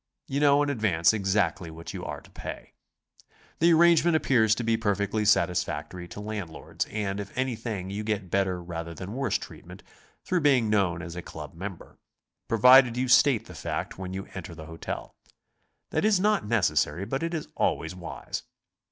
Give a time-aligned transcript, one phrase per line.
[0.27, 2.73] You know in advance ex actly what you are to pay.
[3.59, 8.63] The arrangement appears to be perfectly satisfactory to landlords, and if anything you get better
[8.63, 9.83] rather than worse treatment
[10.23, 11.99] through being known as a Club member,
[12.47, 15.15] provided you state the fact when you enter the hotel.
[15.91, 18.41] That is not necessary, but it is always wise.